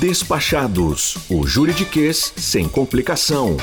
[0.00, 3.56] Despachados, o juridiquês sem complicação.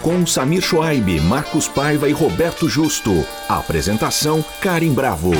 [0.00, 3.10] Com Samir Schwaib, Marcos Paiva e Roberto Justo.
[3.46, 5.32] Apresentação Karim Bravo.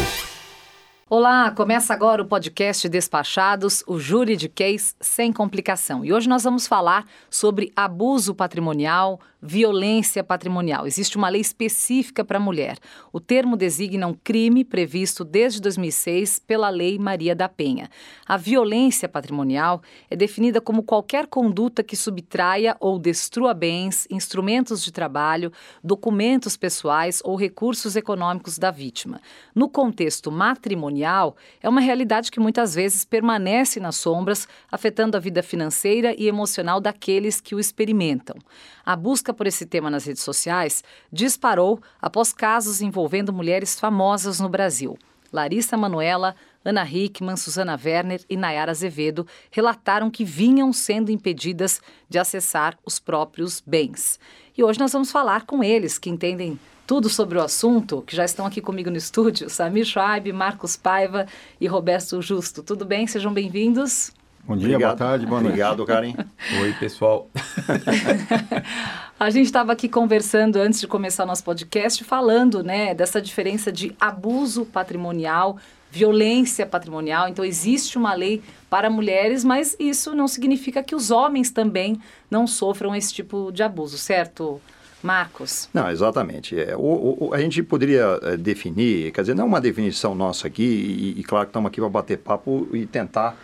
[1.09, 6.04] Olá, começa agora o podcast Despachados, o Júri de Case sem complicação.
[6.04, 10.87] E hoje nós vamos falar sobre abuso patrimonial, violência patrimonial.
[10.87, 12.79] Existe uma lei específica para a mulher.
[13.13, 17.91] O termo designa um crime previsto desde 2006 pela Lei Maria da Penha.
[18.24, 24.92] A violência patrimonial é definida como qualquer conduta que subtraia ou destrua bens, instrumentos de
[24.92, 25.52] trabalho,
[25.83, 29.20] documentos pessoais ou recursos econômicos da vítima.
[29.52, 35.42] No contexto matrimonial, é uma realidade que muitas vezes permanece nas sombras, afetando a vida
[35.42, 38.36] financeira e emocional daqueles que o experimentam.
[38.84, 44.48] A busca por esse tema nas redes sociais disparou após casos envolvendo mulheres famosas no
[44.48, 44.98] Brasil.
[45.32, 52.18] Larissa Manuela, Ana Hickman, Susana Werner e Nayara Azevedo relataram que vinham sendo impedidas de
[52.18, 54.20] acessar os próprios bens.
[54.56, 58.25] E hoje nós vamos falar com eles, que entendem tudo sobre o assunto, que já
[58.25, 61.27] estão aqui comigo no estúdio, Samir Schwab, Marcos Paiva
[61.60, 62.62] e Roberto Justo.
[62.62, 63.06] Tudo bem?
[63.06, 64.12] Sejam bem-vindos.
[64.44, 64.98] Bom dia, Obrigado.
[64.98, 65.52] boa tarde, boa noite.
[65.52, 66.14] Obrigado, Karen.
[66.60, 67.30] Oi, pessoal.
[69.18, 73.70] a gente estava aqui conversando antes de começar o nosso podcast, falando né, dessa diferença
[73.70, 75.58] de abuso patrimonial,
[75.92, 77.28] violência patrimonial.
[77.28, 82.44] Então, existe uma lei para mulheres, mas isso não significa que os homens também não
[82.44, 84.60] sofram esse tipo de abuso, certo?
[85.02, 85.68] Marcos.
[85.74, 86.58] Não, exatamente.
[86.58, 90.46] É, o, o, a gente poderia é, definir, quer dizer, não é uma definição nossa
[90.46, 93.36] aqui, e, e claro que estamos aqui para bater papo e tentar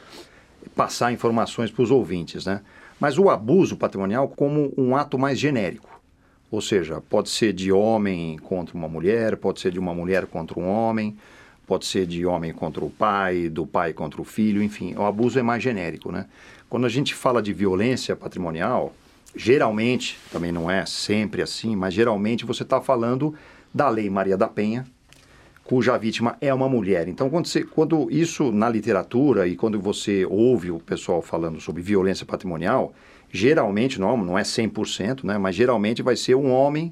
[0.79, 2.61] passar informações para os ouvintes, né?
[3.01, 6.01] Mas o abuso patrimonial como um ato mais genérico.
[6.53, 10.57] Ou seja, pode ser de homem contra uma mulher, pode ser de uma mulher contra
[10.57, 11.17] um homem,
[11.67, 15.37] pode ser de homem contra o pai, do pai contra o filho, enfim, o abuso
[15.37, 16.27] é mais genérico, né?
[16.71, 18.95] Quando a gente fala de violência patrimonial,
[19.35, 23.35] geralmente, também não é sempre assim, mas geralmente você está falando
[23.75, 24.87] da Lei Maria da Penha,
[25.69, 27.09] cuja vítima é uma mulher.
[27.09, 31.83] Então, quando, você, quando isso na literatura e quando você ouve o pessoal falando sobre
[31.83, 32.95] violência patrimonial,
[33.31, 36.91] geralmente, não, não é 100%, né, mas geralmente vai ser um homem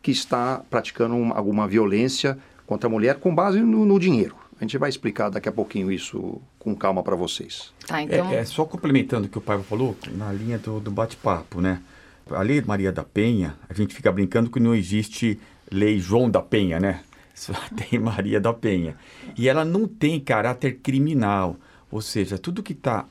[0.00, 4.34] que está praticando uma, alguma violência contra a mulher com base no, no, dinheiro.
[4.58, 7.70] A gente vai explicar daqui a pouquinho isso com calma para vocês.
[7.86, 8.30] Tá, então...
[8.30, 11.82] É, é, só complementando o que o pai falou, na linha do, do bate-papo, né?
[12.30, 15.38] A lei Maria da Penha, a gente fica brincando que não existe
[15.70, 17.02] lei João da Penha, né?
[17.76, 18.96] Tem Maria da Penha.
[19.36, 21.56] E ela não tem caráter criminal.
[21.90, 23.04] Ou seja, tudo que está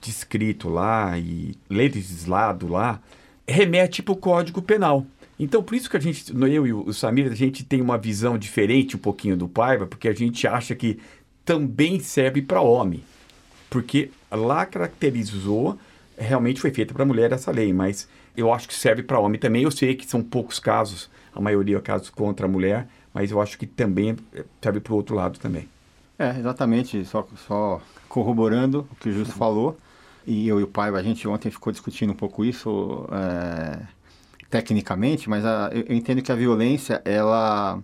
[0.00, 3.00] descrito lá e legislado lá
[3.46, 5.06] remete para o Código Penal.
[5.38, 8.38] Então, por isso que a gente, eu e o Samir, a gente tem uma visão
[8.38, 10.98] diferente um pouquinho do Paiva, porque a gente acha que
[11.44, 13.02] também serve para homem.
[13.68, 15.78] Porque lá caracterizou,
[16.16, 19.62] realmente foi feita para mulher essa lei, mas eu acho que serve para homem também.
[19.62, 23.56] Eu sei que são poucos casos, a maioria casos contra a mulher, mas eu acho
[23.56, 24.14] que também
[24.60, 25.66] serve para o outro lado também.
[26.18, 29.74] É, exatamente, só, só corroborando o que o Justo falou,
[30.26, 33.78] e eu e o pai, a gente ontem ficou discutindo um pouco isso é,
[34.50, 37.82] tecnicamente, mas a, eu, eu entendo que a violência, ela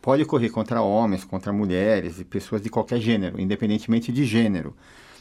[0.00, 4.74] pode ocorrer contra homens, contra mulheres e pessoas de qualquer gênero, independentemente de gênero.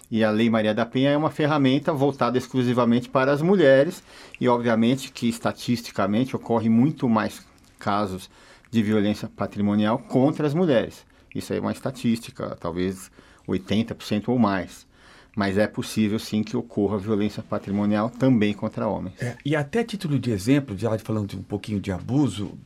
[0.09, 4.01] E a Lei Maria da Penha é uma ferramenta voltada exclusivamente para as mulheres
[4.39, 7.45] e, obviamente, que estatisticamente ocorre muito mais
[7.77, 8.29] casos
[8.73, 11.05] de violência patrimonial contra as mulheres.
[11.33, 13.11] Isso aí é uma estatística, talvez
[13.47, 14.87] 80% ou mais.
[15.35, 19.13] Mas é possível sim que ocorra violência patrimonial também contra homens.
[19.21, 22.57] É, e até título de exemplo, já falando um pouquinho de abuso,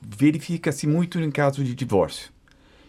[0.00, 2.30] verifica-se muito em caso de divórcio.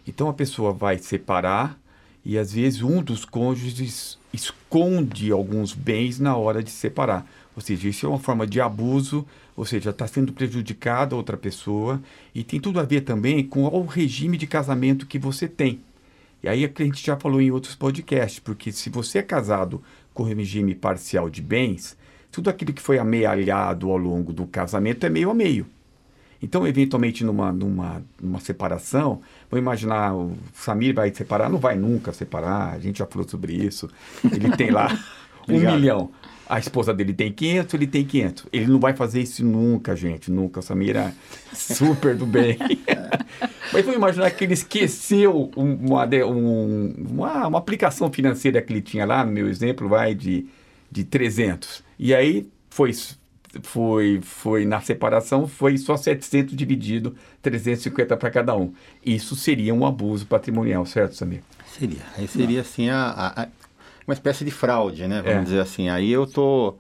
[0.08, 1.80] Então a pessoa vai separar
[2.26, 7.26] e às vezes um dos cônjuges esconde alguns bens na hora de separar.
[7.56, 9.26] Ou seja, isso é uma forma de abuso,
[9.56, 12.02] ou seja, está sendo prejudicada outra pessoa
[12.34, 15.82] e tem tudo a ver também com o regime de casamento que você tem.
[16.44, 19.24] E aí é que a gente já falou em outros podcasts, porque se você é
[19.24, 19.82] casado
[20.14, 21.98] com regime parcial de bens,
[22.32, 25.66] tudo aquilo que foi amealhado ao longo do casamento é meio a meio.
[26.42, 32.14] Então, eventualmente, numa, numa, numa separação, vou imaginar, o Samir vai separar, não vai nunca
[32.14, 33.90] separar, a gente já falou sobre isso.
[34.24, 34.88] Ele tem lá
[35.50, 36.12] um milhão.
[36.50, 38.46] A esposa dele tem 500, ele tem 500.
[38.54, 40.62] Ele não vai fazer isso nunca, gente, nunca.
[40.62, 41.14] O Samira
[41.52, 42.58] é super do bem.
[43.74, 49.06] Mas vamos imaginar que ele esqueceu uma, um, uma, uma, aplicação financeira que ele tinha
[49.06, 50.48] lá, no meu exemplo, vai de,
[50.90, 51.84] de 300.
[52.00, 52.92] E aí foi,
[53.64, 58.74] foi, foi na separação, foi só 700 dividido, 350 para cada um.
[59.06, 61.42] Isso seria um abuso patrimonial, certo, Samir?
[61.78, 62.02] Seria.
[62.18, 63.48] Aí seria, assim, a, a
[64.08, 65.22] uma espécie de fraude, né?
[65.22, 65.44] Vamos É.
[65.44, 65.90] dizer assim.
[65.90, 66.76] Aí eu tô.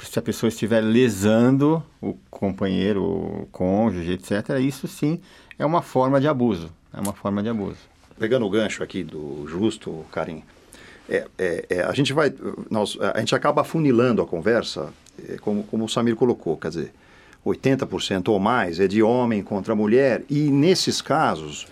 [0.00, 5.20] Se a pessoa estiver lesando o companheiro, o cônjuge, etc., isso sim
[5.56, 6.72] é uma forma de abuso.
[6.92, 7.78] É uma forma de abuso.
[8.18, 10.42] Pegando o gancho aqui do Justo, Karim,
[11.08, 12.34] é, é, é, a gente vai,
[12.68, 14.92] nós, a gente acaba afunilando a conversa,
[15.40, 16.92] como, como o Samir colocou, quer dizer,
[17.44, 21.66] 80% ou mais é de homem contra mulher, e nesses casos,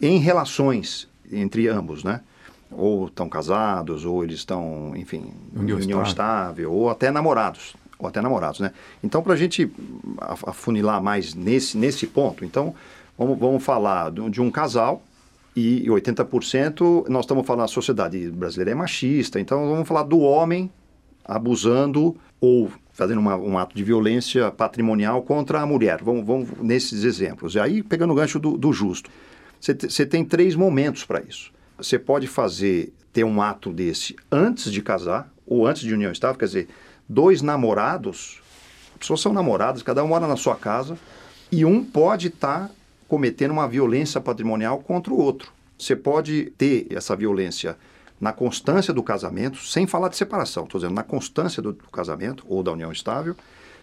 [0.00, 2.20] em relações entre ambos, né?
[2.70, 8.20] Ou estão casados, ou eles estão, enfim, União união estável, ou até namorados, ou até
[8.20, 8.72] namorados, né?
[9.02, 9.70] Então, para a gente
[10.20, 12.74] af- afunilar mais nesse, nesse ponto, então,
[13.16, 15.02] vamos, vamos falar de um casal
[15.56, 20.70] e 80% nós estamos falando a sociedade brasileira é machista, então vamos falar do homem
[21.24, 26.00] abusando ou fazendo uma- um ato de violência patrimonial contra a mulher.
[26.02, 27.54] Vamos, vamos nesses exemplos.
[27.56, 29.10] E aí, pegando o gancho do, do justo,
[29.60, 31.52] você te- você tem três momentos para isso.
[31.76, 36.38] Você pode fazer, ter um ato desse antes de casar ou antes de união estável,
[36.38, 36.68] quer dizer,
[37.08, 38.40] dois namorados,
[38.92, 40.96] as pessoas são namoradas, cada um mora na sua casa,
[41.50, 42.70] e um pode estar
[43.08, 45.52] cometendo uma violência patrimonial contra o outro.
[45.76, 47.76] Você pode ter essa violência
[48.20, 52.44] na constância do casamento, sem falar de separação, estou dizendo, na constância do, do casamento
[52.48, 53.34] ou da união estável.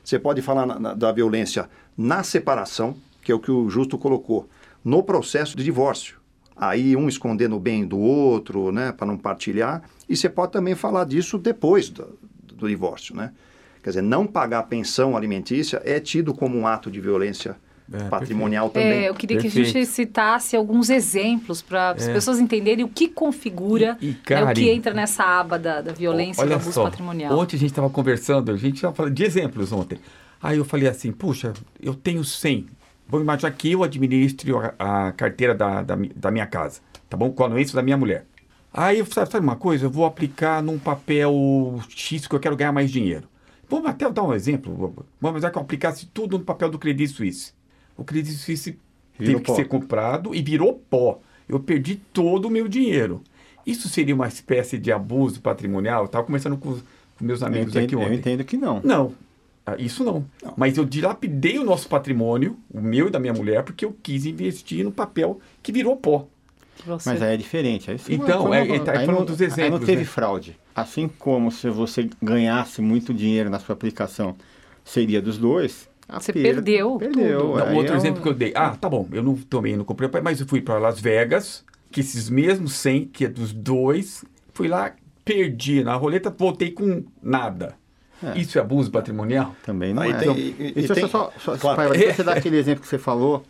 [0.03, 3.97] Você pode falar na- na- da violência na separação, que é o que o Justo
[3.97, 4.49] colocou,
[4.83, 6.19] no processo de divórcio.
[6.55, 9.83] Aí um escondendo o bem do outro, né, para não partilhar.
[10.09, 12.17] E você pode também falar disso depois do,
[12.53, 13.31] do divórcio, né?
[13.83, 17.55] Quer dizer, não pagar pensão alimentícia é tido como um ato de violência
[17.93, 18.89] É, patrimonial também.
[19.05, 19.73] É, eu queria que a Perfeito.
[19.73, 22.13] gente citasse alguns exemplos para as É.
[22.13, 25.91] pessoas entenderem o que configura, E- e, né, o que entra nessa aba da, da
[25.91, 27.37] violência e do abuso só, patrimonial.
[27.37, 29.99] Ontem a gente estava conversando, a gente estava falando de exemplos ontem.
[30.41, 32.67] Aí eu falei assim, puxa, eu tenho 100.
[33.07, 36.79] Vou imaginar que eu administre a, a carteira da, da, da minha casa,
[37.09, 37.29] tá bom?
[37.31, 38.25] Com a anuência da minha mulher.
[38.73, 39.85] Aí eu falei, sabe uma coisa?
[39.85, 43.27] Eu vou aplicar num papel X que eu quero ganhar mais dinheiro.
[43.69, 44.73] Vamos até dar um exemplo.
[44.75, 47.53] Vamos imaginar que eu aplicasse tudo no papel do Credit Suisse.
[47.97, 48.77] O Credit Suisse
[49.19, 49.55] Virou teve que pó.
[49.55, 51.19] ser comprado e virou pó.
[51.47, 53.21] Eu perdi todo o meu dinheiro.
[53.65, 56.05] Isso seria uma espécie de abuso patrimonial?
[56.05, 58.15] Estava conversando com, com meus Eu amigos aqui entendo, eu ontem.
[58.17, 58.81] entendo que não.
[58.83, 59.13] Não,
[59.65, 60.25] ah, isso não.
[60.57, 64.25] Mas eu dilapidei o nosso patrimônio, o meu e da minha mulher, porque eu quis
[64.25, 66.25] investir no papel que virou pó.
[66.85, 67.91] Você- Mas aí é diferente.
[67.91, 70.01] Aí isso Então, foi é, ele tá aí falando não- dos Aí exemplos, não teve
[70.01, 70.05] né?
[70.07, 70.57] fraude.
[70.73, 74.35] Assim como se você ganhasse muito dinheiro na sua aplicação,
[74.83, 75.87] seria dos dois.
[76.11, 77.39] A Você perda- perdeu Perdeu.
[77.39, 77.57] tudo.
[77.57, 78.51] Não, Aí outro é um- exemplo que eu dei.
[78.55, 82.01] Ah, tá bom, eu não também não comprei, mas eu fui para Las Vegas, que
[82.01, 84.23] esses mesmos 100, que é dos dois,
[84.53, 84.93] fui lá,
[85.25, 87.75] perdi na roleta, voltei com nada.
[88.23, 88.37] É.
[88.39, 89.55] Isso é abuso patrimonial?
[89.65, 90.17] Também não Aí é.
[90.17, 91.91] tem- e- e Isso é tem- só, só, claro.
[91.93, 93.43] Deixa você dar aquele exemplo que você falou,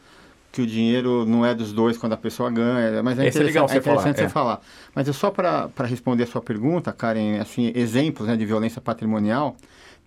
[0.49, 3.41] que o dinheiro não é dos dois quando a pessoa ganha, mas é Esse é
[3.41, 4.29] interessante, legal você é interessante falar, você é.
[4.29, 4.61] falar.
[4.95, 9.55] Mas é só para responder a sua pergunta, Karen, assim, exemplos né, de violência patrimonial.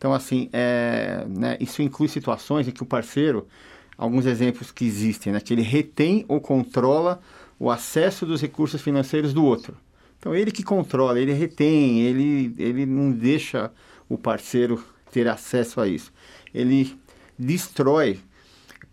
[0.05, 3.49] Então, assim, é, né, isso inclui situações em que o parceiro,
[3.97, 7.23] alguns exemplos que existem, né, que ele retém ou controla
[7.59, 9.75] o acesso dos recursos financeiros do outro.
[10.19, 13.73] Então, ele que controla, ele retém, ele, ele não deixa
[14.07, 16.13] o parceiro ter acesso a isso.
[16.53, 16.95] Ele
[17.39, 18.21] destrói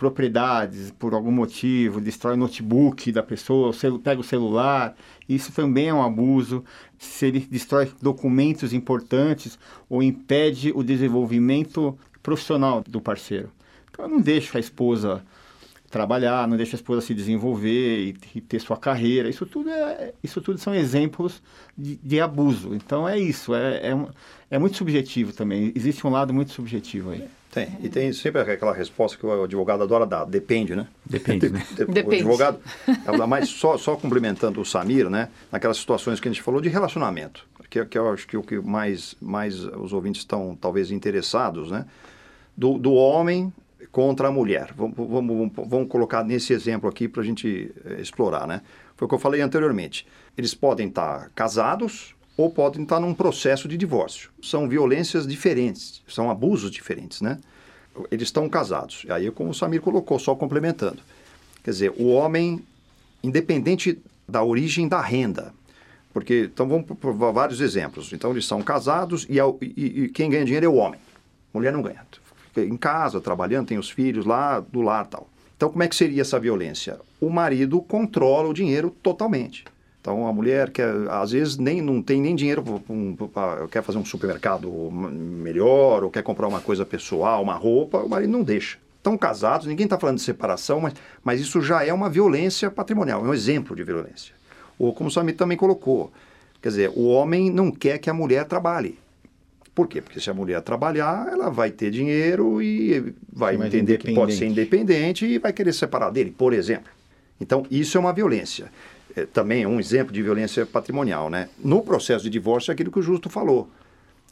[0.02, 3.72] propriedades por algum motivo, destrói o notebook da pessoa,
[4.04, 4.96] pega o celular,
[5.30, 6.64] isso também é um abuso.
[6.98, 13.52] Se ele destrói documentos importantes ou impede o desenvolvimento profissional do parceiro.
[13.92, 15.24] Então, não deixa a esposa
[15.92, 19.30] trabalhar, não deixa a esposa se desenvolver e, e ter sua carreira.
[19.30, 21.44] Isso tudo, é, isso tudo são exemplos
[21.78, 22.74] de, de abuso.
[22.74, 23.54] Então, é isso.
[23.54, 24.08] É, é, um-
[24.50, 25.72] é muito subjetivo também.
[25.76, 27.24] Existe um lado muito subjetivo aí.
[27.52, 27.78] Tem.
[27.82, 30.26] E tem sempre aquela resposta que o advogado adora dar.
[30.26, 30.88] Depende, né?
[31.06, 31.66] Depende, né?
[31.76, 32.16] De- O Depende.
[32.18, 32.60] advogado,
[33.06, 35.28] ela- mas só, só complementando o Samir, né?
[35.52, 38.58] Naquelas situações que a gente falou de relacionamento, que, que eu acho que o que
[38.60, 41.86] mais, mais os ouvintes estão talvez interessados, né?
[42.56, 43.52] Do, do homem
[43.92, 44.70] contra a mulher.
[44.76, 48.62] Vamos, vamos, vamos, vamos colocar nesse exemplo aqui para a gente eh, explorar, né?
[48.96, 50.08] Foi o que eu falei anteriormente.
[50.38, 54.30] Eles podem estar casados ou podem estar num processo de divórcio.
[54.42, 57.40] São violências diferentes, são abusos diferentes, né?
[58.10, 59.06] Eles estão casados.
[59.10, 61.00] Aí, como o Samir colocou, só complementando.
[61.64, 62.64] Quer dizer, o homem,
[63.24, 65.54] independente da origem da renda,
[66.14, 68.12] porque, então vamos por vários exemplos.
[68.14, 71.00] Então, eles são casados e, ao- e- e quem ganha dinheiro é o homem.
[71.54, 72.06] Mulher não ganha.
[72.54, 75.30] Fica em casa, trabalhando, tem os filhos lá, do lar tal.
[75.56, 77.00] Então, como é que seria essa violência?
[77.20, 79.64] O marido controla o dinheiro totalmente.
[80.02, 82.64] Então, a mulher quer, às vezes, nem, não tem nem dinheiro,
[83.32, 88.10] para quer fazer um supermercado melhor, ou quer comprar uma coisa pessoal, uma roupa, o
[88.10, 88.80] marido não deixa.
[88.98, 90.94] Estão casados, ninguém está falando de separação, mas,
[91.24, 94.34] mas isso já é uma violência patrimonial, é um exemplo de violência.
[94.80, 96.12] Ou como o Samir também colocou,
[96.62, 99.00] Quer dizer, o homem não quer que a mulher trabalhe.
[99.74, 100.02] Por quê?
[100.02, 104.46] Porque se a mulher trabalhar, ela vai ter dinheiro e vai entender que pode ser
[104.46, 105.26] independente.
[105.26, 106.92] e vai querer se separar dele, por exemplo.
[107.40, 108.72] Então, isso é uma violência.
[109.16, 111.50] É, também é um exemplo de violência patrimonial, né?
[111.64, 113.70] No processo de divórcio é aquilo que o Justo falou.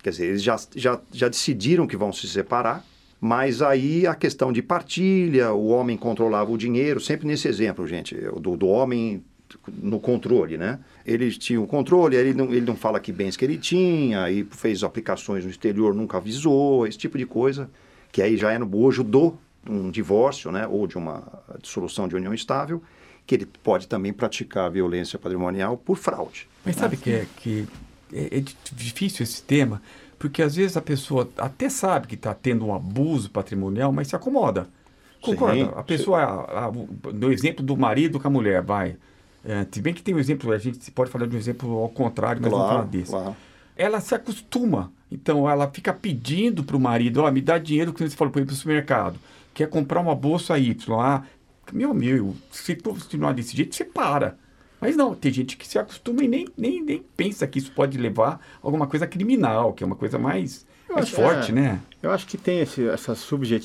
[0.01, 2.85] Quer dizer, eles já, já, já decidiram que vão se separar,
[3.19, 8.15] mas aí a questão de partilha, o homem controlava o dinheiro, sempre nesse exemplo, gente,
[8.15, 9.21] do, do homem
[9.67, 10.79] no controle, né?
[11.05, 14.47] Ele tinha o controle, ele não, ele não fala que bens que ele tinha, aí
[14.51, 17.69] fez aplicações no exterior, nunca avisou, esse tipo de coisa,
[18.11, 19.35] que aí já é no bojo do
[19.67, 20.67] um divórcio, né?
[20.67, 21.23] Ou de uma
[21.61, 22.81] dissolução de união estável,
[23.29, 26.47] que ele pode também praticar violência patrimonial por fraude.
[26.65, 27.67] Mas sabe que, é, que
[28.11, 29.83] é, é di- difícil esse tema,
[30.17, 34.15] porque às vezes a pessoa até sabe que está tendo um abuso patrimonial, mas se
[34.15, 34.67] acomoda.
[35.21, 35.53] Concorda?
[35.53, 38.95] Sim, a pessoa, a- a- o- no exemplo do marido com a mulher, vai.
[39.45, 41.89] É, se bem que tem um exemplo, a gente pode falar de um exemplo ao
[41.89, 43.11] contrário, mas vamos falar desse.
[43.11, 43.35] claro.
[43.77, 44.91] Ela se acostuma.
[45.11, 48.41] Então ela fica pedindo para o marido, ó, me dá dinheiro que você falou para
[48.41, 49.19] ir para o supermercado.
[49.53, 50.99] Quer comprar uma bolsa Y.
[50.99, 51.21] Ah,
[51.73, 54.37] meu amigo, se continuar desse jeito, você para.
[54.81, 57.97] Mas não, tem gente que se acostuma e nem, nem, nem pensa que isso pode
[57.97, 61.55] levar a alguma coisa criminal, que é uma coisa mais, Eu mais acho- forte, é.
[61.55, 61.79] né?
[62.01, 63.13] Eu acho que tem esse- essa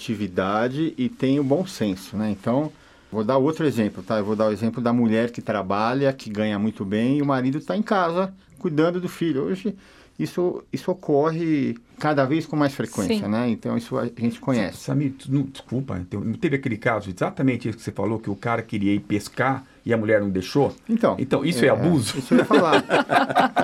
[0.08, 2.30] subjetividade e tem o bom senso, né?
[2.30, 2.70] Então,
[3.10, 4.18] vou dar outro exemplo, tá?
[4.18, 7.26] Eu vou dar o exemplo da mulher que trabalha, que ganha muito bem e o
[7.26, 9.44] marido está em casa cuidando do filho.
[9.44, 9.74] Hoje,
[10.18, 13.28] isso, isso ocorre cada vez com mais frequência, Sim.
[13.30, 13.48] né?
[13.48, 14.76] Então, isso a gente conhece.
[14.76, 18.28] Samir, tu não, desculpa, então, não teve aquele caso, exatamente isso que você falou, que
[18.28, 20.74] o cara queria ir pescar e a mulher não deixou?
[20.86, 22.18] Então, Então, isso é, abuso?
[22.18, 22.82] Isso eu ia falar.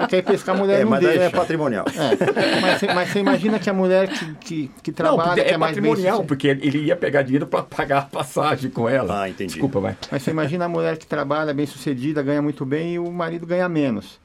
[0.09, 1.23] Quer ir pescar, a mulher É, não mas deixa.
[1.25, 1.85] é patrimonial.
[1.89, 5.41] É, mas, você- mas você imagina que a mulher que, que, que Não, trabalha, porque
[5.43, 8.89] que é é bem patrimonial, porque ele ia pegar dinheiro para pagar a passagem com
[8.89, 9.23] ela.
[9.23, 9.53] Ah, entendi.
[9.53, 9.97] Desculpa, vai.
[10.11, 13.47] Mas você imagina a mulher que trabalha bem sucedida, ganha muito bem e o marido
[13.47, 14.19] ganha menos.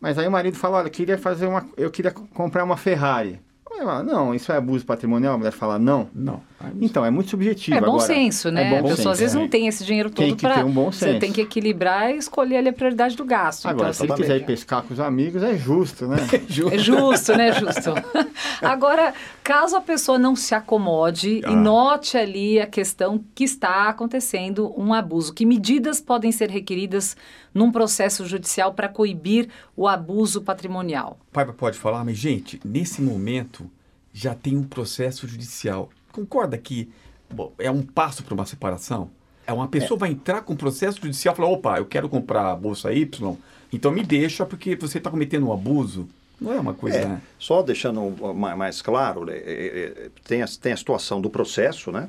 [0.00, 1.64] Mas aí o marido fala, olha, eu queria fazer uma.
[1.76, 3.38] Eu queria co- comprar uma Ferrari.
[4.02, 5.34] Não, isso é abuso patrimonial?
[5.34, 6.08] A mulher fala, não.
[6.14, 6.40] Não.
[6.80, 7.76] Então, é muito subjetivo.
[7.76, 8.66] É bom Agora, senso, né?
[8.66, 9.38] É bom a pessoa senso, às vezes é.
[9.38, 10.56] não tem esse dinheiro todo Tem que para.
[10.56, 11.18] ter um bom Você senso.
[11.20, 13.66] tem que equilibrar e escolher ali a prioridade do gasto.
[13.66, 16.16] Agora, então, se ele assim, quiser ir pescar com os amigos, é justo, né?
[16.72, 17.52] É justo, né?
[17.52, 17.92] Justo.
[18.60, 21.50] Agora, caso a pessoa não se acomode Ah.
[21.50, 27.16] e note ali a questão que está acontecendo um abuso, que medidas podem ser requeridas
[27.54, 31.18] num processo judicial para coibir o abuso patrimonial?
[31.32, 33.70] Paiva pode falar, mas, gente, nesse momento
[34.12, 35.88] já tem um processo judicial.
[36.12, 36.88] Concorda que
[37.30, 39.10] bom, é um passo para uma separação?
[39.46, 42.52] É uma pessoa vai entrar com um processo judicial e falar, opa, eu quero comprar
[42.52, 43.36] a bolsa Y,
[43.72, 46.08] então me deixa porque você está cometendo um abuso.
[46.40, 47.22] Não é uma coisa, É, né?
[47.38, 51.90] só deixando ma- mais claro, né, é, é, tem, a, tem a situação do processo,
[51.90, 52.08] né?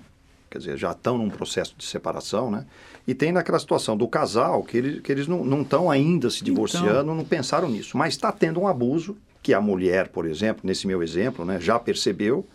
[0.49, 2.65] Quer dizer, já estão num processo de separação, né?
[3.07, 7.13] E tem naquela situação do casal, que, ele, que eles não estão ainda se divorciando,
[7.15, 7.97] não pensaram nisso.
[7.97, 11.79] Mas está tendo um abuso, que a mulher, por exemplo, nesse meu exemplo, né, já
[11.79, 12.45] percebeu,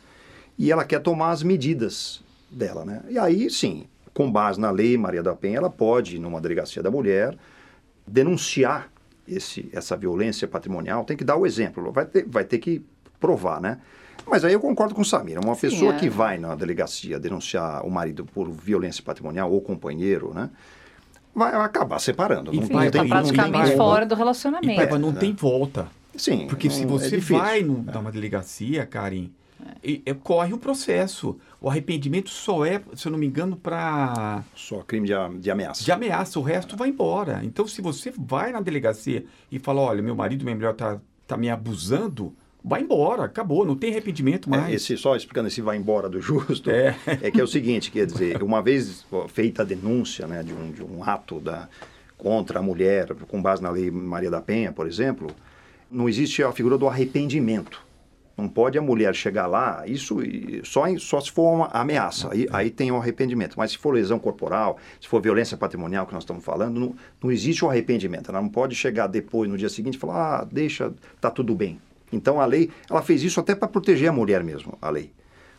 [0.59, 3.03] e ela quer tomar as medidas dela, né?
[3.09, 6.91] E aí, sim, com base na lei Maria da Penha, ela pode, numa delegacia da
[6.91, 7.37] mulher,
[8.07, 8.91] denunciar
[9.27, 12.83] esse, essa violência patrimonial, tem que dar o exemplo, vai ter, vai ter que
[13.21, 13.79] provar, né?
[14.27, 15.99] Mas aí eu concordo com o Samir, uma Sim, pessoa é.
[15.99, 20.51] que vai na delegacia denunciar o marido por violência patrimonial ou companheiro, né?
[21.35, 22.53] Vai acabar separando.
[22.53, 23.77] E Não, vai, não tem, e não não tem praticamente como.
[23.85, 24.77] fora do E relacionamento.
[24.77, 25.87] Paiva, não tem volta.
[26.17, 26.47] Sim.
[26.49, 27.39] Porque se não- é você difícil.
[27.39, 29.31] vai no, numa delegacia, Karen,
[29.83, 31.39] e- e corre o processo.
[31.61, 35.51] O arrependimento só é, se eu não me engano, para Só crime de, a- de
[35.51, 35.85] ameaça.
[35.85, 37.41] de ameaça, o resto vai embora.
[37.45, 41.37] Então, se você vai na delegacia e fala, olha, meu marido, minha mulher tá, tá
[41.37, 42.33] me abusando,
[42.65, 44.69] vai embora, acabou, não tem arrependimento mais.
[44.69, 46.97] É, esse, só explicando esse vai embora do justo, É.
[47.23, 47.31] é.
[47.31, 50.83] que é o seguinte, quer dizer, uma vez feita a denúncia né, de, um, de
[50.83, 51.69] um ato da,
[52.17, 55.31] contra a mulher, com base na lei Maria da Penha, por exemplo,
[55.91, 57.81] não existe a figura do arrependimento.
[58.39, 60.19] Não pode a mulher chegar lá, isso
[60.63, 63.57] só, só se for uma ameaça, aí, aí tem o arrependimento.
[63.59, 67.33] Mas se for lesão corporal, se for violência patrimonial que nós estamos falando, não, não
[67.33, 68.31] existe o arrependimento.
[68.31, 71.81] Ela não pode chegar depois, no dia seguinte, e falar, ah, deixa, tá tudo bem.
[72.13, 75.11] Então a lei, ela fez isso até para proteger a mulher mesmo, a lei.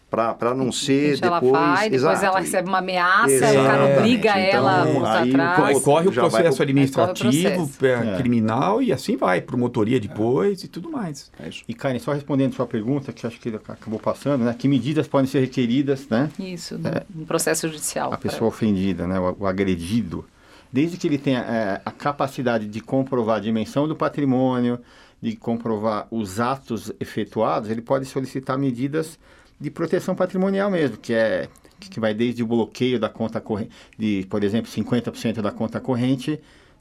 [0.09, 1.51] Para não ser ela depois...
[1.51, 3.97] vai, depois exato, ela recebe uma ameaça, o cara Exatamente.
[3.99, 5.59] obriga ela a Então, aí atrás.
[5.77, 7.85] Aí corre o vai processo pro- administrativo, processo.
[7.85, 11.31] é, criminal e assim vai, promotoria depois e tudo mais.
[11.39, 11.63] É isso.
[11.67, 14.55] E Karen, só respondendo sua pergunta, que acho que acabou passando, né?
[14.57, 16.29] Que medidas podem ser requeridas, né?
[16.39, 16.89] Isso, no,
[17.21, 18.11] no processo judicial.
[18.13, 20.25] a pessoa ofendida, né, o, o agredido,
[20.73, 24.79] desde que ele tenha é, a capacidade de comprovar a dimensão do patrimônio,
[25.21, 29.19] de comprovar os atos efetuados, ele pode solicitar medidas
[29.59, 31.49] de proteção patrimonial mesmo, que é
[31.79, 36.37] que vai desde o bloqueio da conta corrente, de, por exemplo, 50% da conta corrente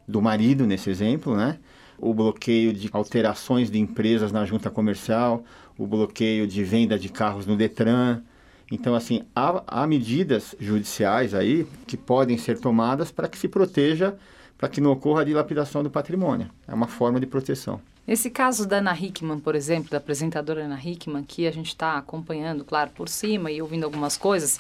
[0.09, 1.59] do marido, nesse exemplo, né?
[1.99, 5.45] o bloqueio de alterações de empresas na junta comercial,
[5.77, 8.23] o bloqueio de venda de carros no Detran.
[8.71, 14.17] Então, assim, há, há medidas judiciais aí que podem ser tomadas para que se proteja,
[14.57, 16.49] para que não ocorra a dilapidação do patrimônio.
[16.67, 17.81] É uma forma de proteção.
[18.09, 21.99] Esse caso da Ana Hickman, por exemplo, da apresentadora Ana Hickman, que a gente está
[21.99, 24.59] acompanhando, claro, por cima e ouvindo algumas coisas,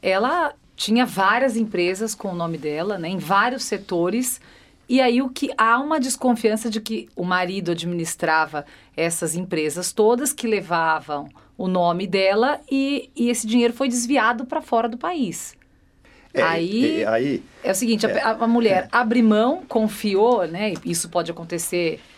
[0.00, 4.40] ela tinha várias empresas com o nome dela, né, em vários setores.
[4.88, 8.64] E aí o que há uma desconfiança de que o marido administrava
[8.96, 14.62] essas empresas todas que levavam o nome dela e, e esse dinheiro foi desviado para
[14.62, 15.56] fora do país.
[16.32, 20.74] É, aí, é, aí é o seguinte, é, a, a, mulher abre mão, confiou, né?
[20.84, 22.13] Isso pode acontecer é,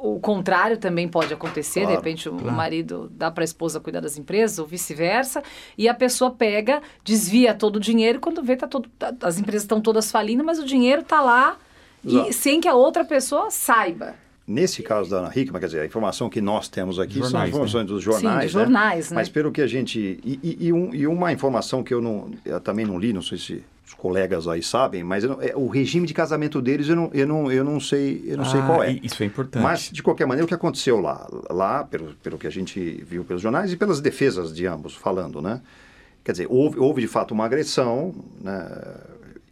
[0.00, 2.56] o contrário também pode acontecer, claro, de repente o claro.
[2.56, 5.42] marido dá para a esposa cuidar das empresas ou vice-versa,
[5.76, 9.62] e a pessoa pega, desvia todo o dinheiro, quando vê tá todo, tá, as empresas
[9.62, 11.56] estão todas falindo, mas o dinheiro está lá
[12.04, 14.14] e, sem que a outra pessoa saiba.
[14.46, 17.40] Nesse caso da Ana Hickman, quer dizer, a informação que nós temos aqui jornais, são
[17.40, 17.88] as informações né?
[17.88, 19.14] dos jornais, Sim, jornais né?
[19.14, 20.20] Mas pelo que a gente...
[20.24, 23.22] E, e, e, um, e, uma informação que eu, não, eu também não li, não
[23.22, 26.96] sei se os colegas aí sabem, mas não, é, o regime de casamento deles eu
[26.96, 28.92] não, eu não, eu não sei, eu não ah, sei qual é.
[29.02, 29.62] Isso é importante.
[29.62, 33.24] Mas, de qualquer maneira, o que aconteceu lá, lá pelo, pelo que a gente viu
[33.24, 35.60] pelos jornais e pelas defesas de ambos falando, né?
[36.24, 38.68] Quer dizer, houve, houve de fato uma agressão, né?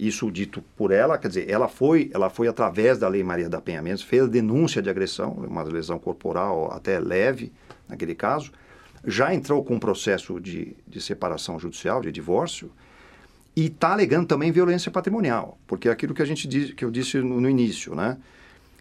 [0.00, 3.60] isso dito por ela, quer dizer, ela foi, ela foi através da Lei Maria da
[3.60, 7.52] Penha Mendes, fez a denúncia de agressão, uma lesão corporal até leve,
[7.86, 8.50] naquele caso,
[9.04, 12.70] já entrou com um processo de, de separação judicial, de divórcio,
[13.56, 16.90] e está alegando também violência patrimonial, porque é aquilo que a gente diz, que eu
[16.90, 18.16] disse no, no início, né?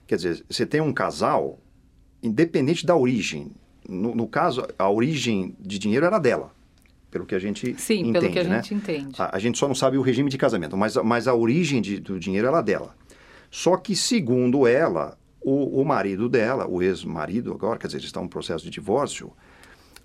[0.08, 1.60] Quer dizer, você tem um casal,
[2.22, 3.52] independente da origem,
[3.88, 6.52] no, no caso, a origem de dinheiro era dela,
[7.10, 8.56] pelo que a gente Sim, entende, pelo que a né?
[8.58, 9.16] gente entende.
[9.18, 12.00] A, a, gente só não sabe o regime de casamento, mas, mas a origem de,
[12.00, 12.96] do dinheiro era dela.
[13.50, 18.26] Só que, segundo ela, o, o marido dela, o ex-marido agora, quer dizer, está em
[18.26, 19.32] um processo de divórcio,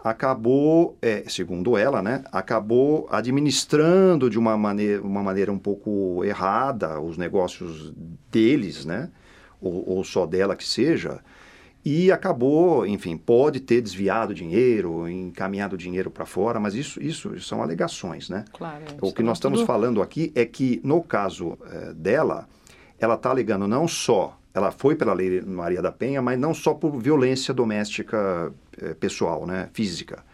[0.05, 7.01] acabou, é, segundo ela, né, acabou administrando de uma maneira, uma maneira um pouco errada
[7.01, 7.91] os negócios
[8.31, 9.09] deles, né,
[9.59, 11.21] ou, ou só dela que seja,
[11.83, 17.63] e acabou, enfim, pode ter desviado dinheiro, encaminhado dinheiro para fora, mas isso, isso são
[17.63, 18.47] alegações, né?
[18.55, 18.85] Claro.
[19.03, 19.67] O que nós estamos tudo...
[19.67, 22.49] falando aqui é que, no caso é, dela,
[22.99, 26.73] ela está alegando não só, ela foi pela Lei Maria da Penha, mas não só
[26.73, 30.25] por violência doméstica é, pessoal, né, física.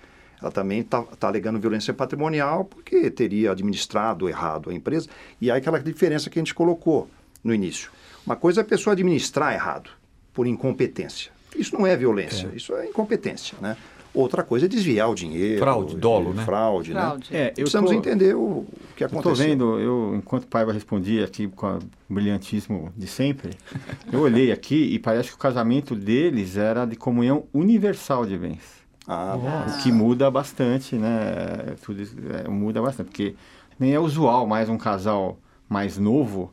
[0.40, 5.08] Ela também está tá alegando violência patrimonial porque teria administrado errado a empresa.
[5.40, 7.08] E aí aquela diferença que a gente colocou
[7.42, 7.90] no início.
[8.26, 9.90] Uma coisa é a pessoa administrar errado,
[10.34, 11.32] por incompetência.
[11.56, 12.56] Isso não é violência, é.
[12.56, 13.76] isso é incompetência, né?
[14.12, 15.60] Outra coisa é desviar o dinheiro.
[15.60, 16.44] Fraude, dolo, né?
[16.44, 17.32] Fraude, fraude.
[17.32, 17.46] né?
[17.46, 19.32] É, Precisamos tô, entender o, que aconteceu.
[19.32, 23.50] Estou vendo, eu, enquanto o Paiva respondia aqui com o brilhantismo de sempre,
[24.12, 28.80] eu olhei aqui e parece que o casamento deles era de comunhão universal de bens.
[29.06, 31.74] Ah, o que muda bastante, né?
[31.82, 33.34] Tudo isso, é, muda bastante, porque
[33.78, 36.52] nem é usual mais um casal mais novo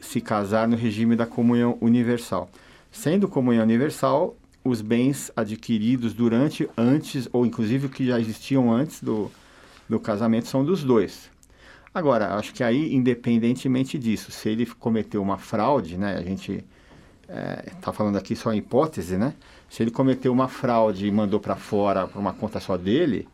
[0.00, 2.48] se casar no regime da comunhão universal.
[2.90, 9.30] Sendo comunhão universal, os bens adquiridos durante, antes, ou inclusive que já existiam antes do,
[9.88, 11.30] do casamento, são dos dois.
[11.92, 16.64] Agora, acho que aí, independentemente disso, se ele cometeu uma fraude, né, a gente
[17.28, 19.34] está é, falando aqui só em hipótese, né?
[19.68, 23.28] Se ele cometeu uma fraude e mandou para fora para uma conta só dele,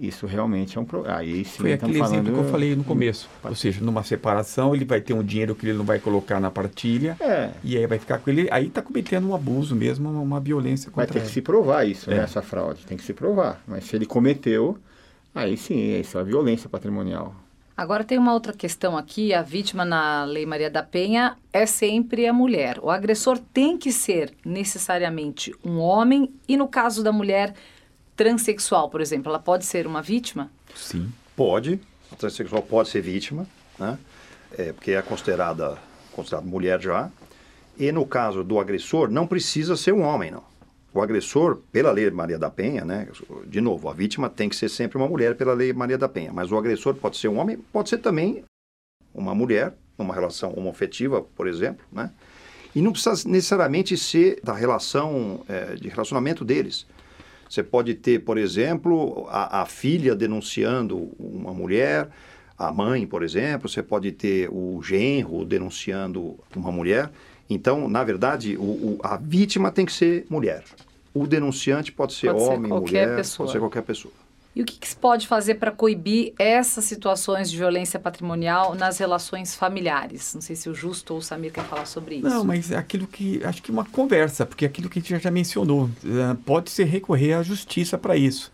[0.00, 1.18] isso realmente é um problema.
[1.18, 2.14] Aí sim, Foi aquele falando...
[2.14, 3.28] exemplo que eu falei no começo.
[3.44, 6.50] Ou seja, numa separação, ele vai ter um dinheiro que ele não vai colocar na
[6.50, 7.16] partilha.
[7.20, 7.50] É.
[7.62, 8.48] E aí vai ficar com ele.
[8.50, 12.10] Aí está cometendo um abuso mesmo, uma violência contra Vai ter que se provar isso,
[12.10, 12.16] é.
[12.16, 12.86] né, essa fraude.
[12.86, 13.62] Tem que se provar.
[13.66, 14.78] Mas se ele cometeu,
[15.34, 17.34] aí sim, isso é violência patrimonial.
[17.76, 22.26] Agora tem uma outra questão aqui, a vítima na Lei Maria da Penha é sempre
[22.26, 22.78] a mulher.
[22.82, 27.54] O agressor tem que ser necessariamente um homem e no caso da mulher
[28.20, 30.50] transexual, por exemplo, ela pode ser uma vítima?
[30.76, 31.10] Sim.
[31.34, 31.80] Pode.
[32.12, 33.46] A transexual pode ser vítima,
[33.78, 33.98] né?
[34.58, 35.78] É, porque é considerada,
[36.12, 37.10] considerada mulher já.
[37.78, 40.44] E no caso do agressor, não precisa ser um homem, não.
[40.92, 43.08] O agressor, pela lei Maria da Penha, né?
[43.46, 46.30] De novo, a vítima tem que ser sempre uma mulher pela lei Maria da Penha.
[46.30, 48.44] Mas o agressor pode ser um homem, pode ser também
[49.14, 52.10] uma mulher, numa relação homofetiva, por exemplo, né?
[52.74, 56.86] E não precisa necessariamente ser da relação, é, de relacionamento deles.
[57.50, 62.08] Você pode ter, por exemplo, a, a filha denunciando uma mulher,
[62.56, 67.10] a mãe, por exemplo, você pode ter o genro denunciando uma mulher.
[67.48, 70.62] Então, na verdade, o, o, a vítima tem que ser mulher.
[71.12, 73.46] O denunciante pode ser pode homem, ser mulher, pessoa.
[73.46, 74.14] pode ser qualquer pessoa.
[74.54, 78.98] E o que, que se pode fazer para coibir essas situações de violência patrimonial nas
[78.98, 80.34] relações familiares?
[80.34, 82.28] Não sei se o Justo ou o Samir quer falar sobre isso.
[82.28, 83.40] Não, mas é aquilo que.
[83.44, 85.84] Acho que uma conversa, porque aquilo que a gente já mencionou.
[85.84, 88.50] Uh, pode ser recorrer à justiça para isso.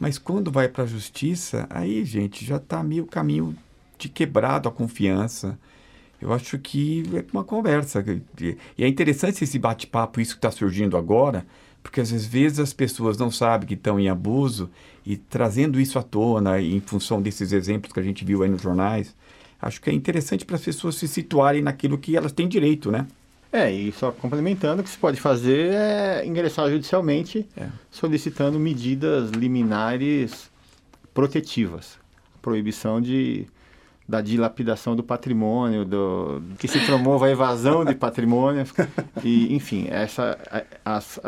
[0.00, 3.56] Mas quando vai para a justiça, aí, gente, já está meio caminho
[3.96, 5.56] de quebrado a confiança.
[6.20, 8.04] Eu acho que é uma conversa.
[8.76, 11.46] E é interessante esse bate-papo, isso que está surgindo agora,
[11.86, 14.68] porque às vezes as pessoas não sabem que estão em abuso
[15.06, 18.60] e trazendo isso à tona em função desses exemplos que a gente viu aí nos
[18.60, 19.14] jornais,
[19.62, 23.06] acho que é interessante para as pessoas se situarem naquilo que elas têm direito, né?
[23.52, 27.68] É, e só complementando, o que se pode fazer é ingressar judicialmente é.
[27.88, 30.50] solicitando medidas liminares
[31.14, 32.00] protetivas.
[32.42, 33.46] Proibição de,
[34.08, 38.64] da dilapidação do patrimônio, do, que se promova a evasão de patrimônio.
[39.22, 40.36] e, enfim, essa,
[40.84, 41.20] as,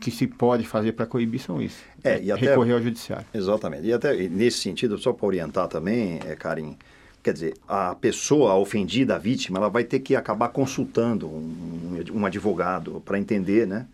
[0.00, 1.82] que se pode fazer para coibir são isso.
[2.02, 3.26] É, e até, recorrer ao judiciário.
[3.34, 3.86] Exatamente.
[3.86, 6.76] E até nesse sentido, só para orientar também, é, Karim,
[7.22, 12.02] Quer dizer, a pessoa a ofendida, a vítima, ela vai ter que acabar consultando um,
[12.12, 13.86] um advogado para entender, né?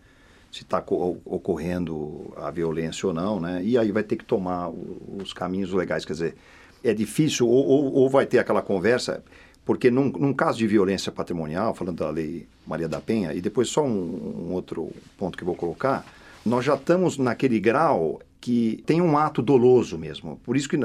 [0.51, 0.81] Se está
[1.25, 3.61] ocorrendo a violência ou não, né?
[3.63, 6.05] E aí vai ter que tomar os caminhos legais.
[6.05, 6.35] Quer dizer,
[6.83, 9.21] é difícil, ou, ou, ou vai ter aquela conversa,
[9.65, 13.67] porque num, num, caso de violência patrimonial, falando da lei Maria da Penha, e depois
[13.67, 16.05] só um, um outro ponto que vou colocar,
[16.45, 20.39] nós já estamos naquele grau que tem um ato doloso mesmo.
[20.43, 20.79] Por isso que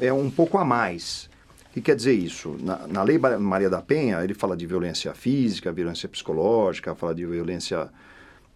[0.00, 1.28] é um pouco a mais.
[1.68, 2.56] O que quer dizer isso?
[2.60, 7.26] Na, na Lei Maria da Penha, ele fala de violência física, violência psicológica, fala de
[7.26, 7.90] violência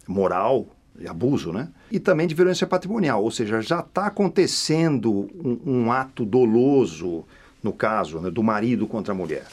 [0.08, 0.66] moral,
[1.06, 1.68] abuso, né?
[1.90, 7.24] E também de violência patrimonial, ou seja, já está acontecendo um, um, ato doloso,
[7.62, 9.46] no caso, né, do marido contra a mulher.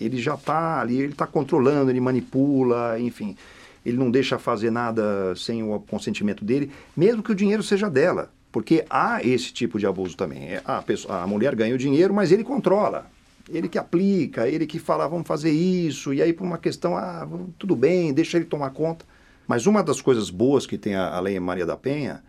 [0.00, 3.36] Ele já está ali, ele está controlando, ele manipula, enfim.
[3.84, 8.30] Ele não deixa fazer nada sem o consentimento dele, mesmo que o dinheiro seja dela.
[8.50, 10.48] Porque há esse tipo de abuso também.
[10.48, 13.06] É, a, pessoa, a mulher ganha o dinheiro, mas ele controla.
[13.48, 17.26] Ele que aplica, ele que fala, vamos fazer isso, e aí por uma questão, ah,
[17.58, 19.04] tudo bem, deixa ele tomar conta.
[19.46, 22.22] Mas uma das coisas boas que tem a, a Lei Maria da Penha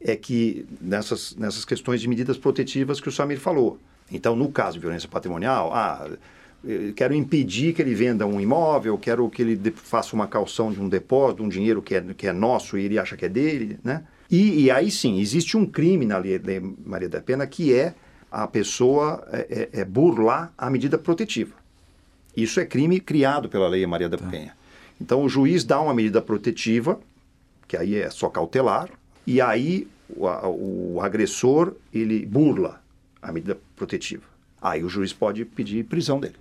[0.00, 3.78] é que nessas, nessas questões de medidas protetivas que o Samir falou.
[4.10, 6.08] Então, no caso de violência patrimonial, ah,
[6.94, 10.88] quero impedir que ele venda um imóvel, quero que ele faça uma calção de um
[10.88, 14.04] depósito, um dinheiro que é, que é nosso e ele acha que é dele, né?
[14.30, 17.94] E, e aí sim, existe um crime na lei, lei Maria da Pena que é
[18.30, 21.54] a pessoa é, é, é, burlar a medida protetiva.
[22.36, 24.26] Isso é crime criado pela Lei Maria da tá.
[24.26, 24.54] Penha.
[25.00, 27.00] Então o juiz dá uma medida protetiva,
[27.66, 28.90] que aí é só cautelar,
[29.26, 30.26] e aí o,
[30.96, 32.82] o agressor ele burla
[33.22, 34.24] a medida protetiva.
[34.60, 36.36] Aí o juiz pode pedir prisão dele.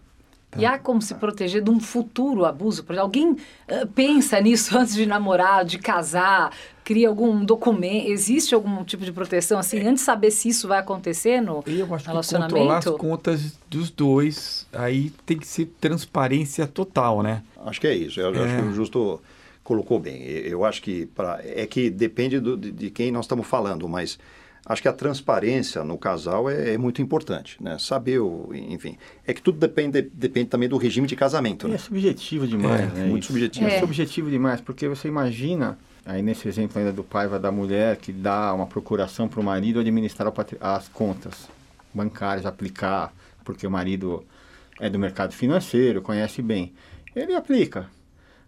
[0.55, 0.61] Tá.
[0.61, 2.83] E há como se proteger de um futuro abuso?
[2.83, 6.51] Porque alguém uh, pensa nisso antes de namorar, de casar,
[6.83, 8.09] cria algum documento?
[8.09, 11.93] Existe algum tipo de proteção assim, antes de saber se isso vai acontecer no Eu
[11.93, 12.53] acho relacionamento?
[12.53, 17.43] Que controlar as contas dos dois, aí tem que ser transparência total, né?
[17.65, 18.19] Acho que é isso.
[18.19, 18.45] Eu é.
[18.45, 19.21] acho que o Justo
[19.63, 20.21] colocou bem.
[20.21, 24.17] Eu acho que pra, é que depende do, de, de quem nós estamos falando, mas
[24.65, 27.77] Acho que a transparência no casal é, é, muito importante, né?
[27.77, 28.97] Saber, o, enfim,
[29.27, 31.67] é que tudo depende, depende também do regime de casamento.
[31.67, 31.75] Né?
[31.75, 33.05] É subjetivo demais, é, né?
[33.05, 33.67] Muito subjetivo.
[33.67, 33.75] É.
[33.75, 38.11] é subjetivo demais, porque você imagina, aí nesse exemplo ainda do pai da mulher que
[38.11, 41.47] dá uma procuração para o marido administrar as contas
[41.93, 44.25] bancárias, aplicar, porque o marido
[44.79, 46.73] é do mercado financeiro, conhece bem.
[47.15, 47.87] Ele aplica,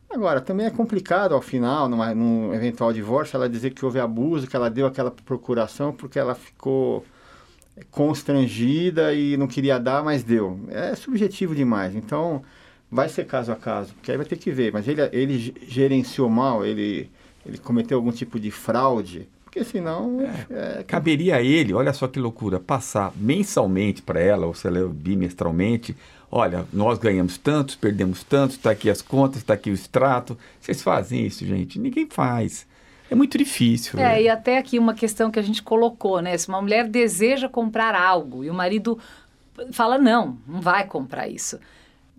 [0.09, 4.47] Agora, também é complicado ao final, numa, num eventual divórcio, ela dizer que houve abuso,
[4.47, 7.05] que ela deu aquela procuração porque ela ficou
[7.91, 10.59] constrangida e não queria dar, mas deu.
[10.69, 11.95] É subjetivo demais.
[11.95, 12.41] Então,
[12.89, 14.71] vai ser caso a caso, porque aí vai ter que ver.
[14.71, 17.09] Mas ele, ele gerenciou mal, ele,
[17.45, 20.21] ele cometeu algum tipo de fraude, porque senão.
[20.21, 20.83] É, é...
[20.83, 25.95] Caberia a ele, olha só que loucura, passar mensalmente para ela, ou se ela bimestralmente,
[26.31, 30.37] olha, nós ganhamos tantos, perdemos tantos, está aqui as contas, está aqui o extrato.
[30.59, 31.79] Vocês fazem isso, gente?
[31.79, 32.65] Ninguém faz.
[33.09, 33.99] É muito difícil.
[33.99, 34.23] É, né?
[34.23, 36.37] e até aqui uma questão que a gente colocou, né?
[36.37, 38.99] Se uma mulher deseja comprar algo e o marido
[39.71, 41.59] fala, não, não vai comprar isso.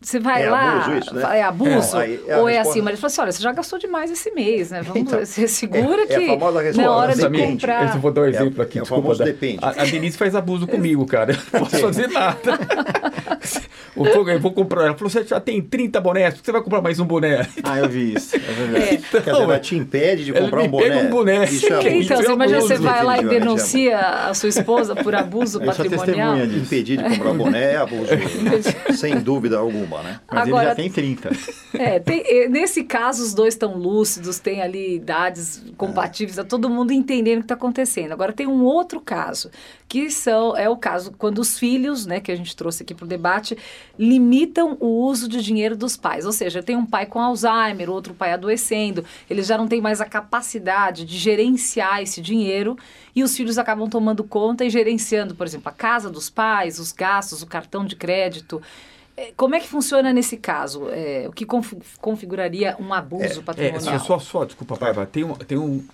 [0.01, 1.39] Você vai é lá, abuso isso, né?
[1.39, 3.81] é abuso, é, é ou é assim, mas ele fala assim, olha, você já gastou
[3.81, 4.81] demais esse mês, né?
[4.81, 7.95] Vamos, então, você segura é, que é a famosa resposta, na hora de comprar...
[7.97, 9.17] Eu vou dar um exemplo aqui, desculpa.
[9.17, 9.59] Da, depende.
[9.61, 11.33] A, a Denise faz abuso comigo, cara.
[11.33, 12.39] Eu não posso fazer nada.
[14.07, 14.87] Eu vou comprar.
[14.87, 17.47] Ela falou: você já tem 30 bonés, por que você vai comprar mais um boné?
[17.65, 18.37] Ah, eu vi isso.
[18.37, 18.99] É verdade.
[19.11, 20.89] Quer dizer, ela te impede de comprar um boné.
[20.89, 21.45] pega um boné.
[21.45, 24.95] Isso é então, é você imagina, você vai lá e definitivamente, denuncia a sua esposa
[24.97, 26.07] por abuso Eu sou patrimonial.
[26.07, 26.61] testemunha disso.
[26.65, 28.11] Impedir de comprar boné é abuso,
[28.97, 30.21] sem dúvida alguma, né?
[30.31, 31.31] Mas ele Agora- já tem 30.
[31.75, 36.69] É, tem- eh, nesse caso, os dois estão lúcidos, têm ali idades compatíveis, tá todo
[36.71, 38.13] mundo entendendo o que está acontecendo.
[38.13, 39.51] Agora, tem um outro caso,
[39.89, 43.05] que são, é o caso quando os filhos, né, que a gente trouxe aqui para
[43.05, 43.57] o debate,
[43.99, 46.25] limitam o uso de dinheiro dos pais.
[46.25, 50.01] Ou seja, tem um pai com Alzheimer, outro pai adoecendo, eles já não têm mais
[50.01, 52.77] a capacidade de gerenciar esse dinheiro
[53.15, 56.93] e os filhos acabam tomando conta e gerenciando, por exemplo, a casa dos pais, os
[56.93, 58.63] gastos, o cartão de crédito.
[59.17, 60.89] Eh, Como é que funciona nesse caso?
[60.91, 63.99] É, o que confi- configuraria um abuso É, patrimonial?
[63.99, 65.85] só, só, só, desculpa, Paiva, tem um, tem um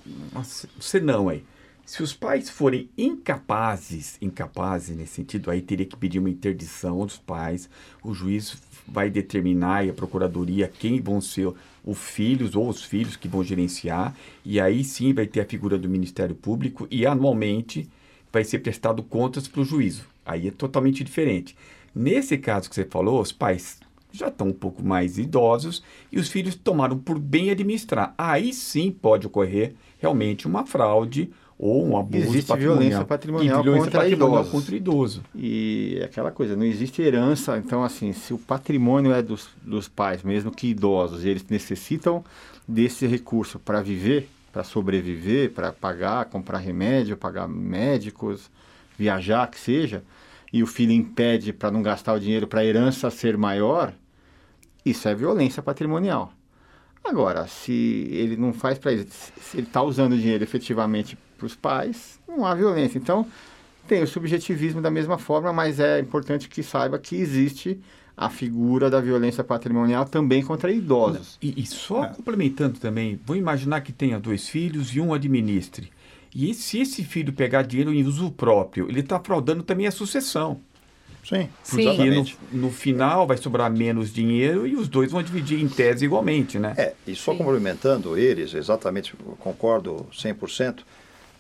[0.45, 1.43] se- senão aí.
[1.87, 7.19] Se os pais forem incapazes, incapazes nesse sentido, aí teria que pedir uma interdição dos
[7.19, 7.69] pais,
[8.03, 8.57] o juiz
[8.89, 11.53] vai determinar e a procuradoria quem vão ser
[11.85, 15.79] os filhos ou os filhos que vão gerenciar, e aí sim vai ter a figura
[15.79, 17.89] do Ministério Público e anualmente
[18.33, 20.07] vai ser prestado contas para o juízo.
[20.25, 21.55] Aí é totalmente diferente.
[21.95, 23.79] Nesse caso que você falou, os pais
[24.11, 28.15] já estão um pouco mais idosos e os filhos tomaram por bem administrar.
[28.17, 31.31] Aí sim pode ocorrer realmente uma fraude
[31.67, 32.79] ou um abuso Existe patrimonial.
[32.79, 34.53] violência patrimonial violência contra patrimonial idosos.
[34.53, 35.23] contra idoso.
[35.35, 37.57] E aquela coisa, não existe herança.
[37.57, 42.23] Então, assim, se o patrimônio é dos, dos pais, mesmo que idosos, eles necessitam
[42.69, 48.51] desse recurso para viver, para sobreviver, para pagar, comprar remédio, pagar médicos,
[48.99, 50.05] viajar, que seja,
[50.53, 53.91] e o filho impede para não gastar o dinheiro para a herança ser maior,
[54.85, 56.31] isso é violência patrimonial.
[57.03, 57.73] Agora, se
[58.11, 62.19] ele não faz para ele, se ele está usando o dinheiro efetivamente para os pais,
[62.29, 62.99] não há violência.
[62.99, 63.27] Então,
[63.87, 67.79] tem o subjetivismo da mesma forma, mas é importante que saiba que existe
[68.17, 71.37] a figura da violência patrimonial também contra idosos.
[71.43, 75.91] E, e só complementando também, vou imaginar que tenha dois filhos e um administre.
[76.35, 80.61] E se esse filho pegar dinheiro em uso próprio, ele está fraudando também a sucessão.
[81.25, 81.85] Sim, Sim.
[81.85, 86.05] Porque no, no final vai sobrar menos dinheiro e os dois vão dividir em tese
[86.05, 86.75] igualmente, né?
[86.77, 87.39] É, e só Sim.
[87.39, 90.81] complementando eles, exatamente, concordo 100%,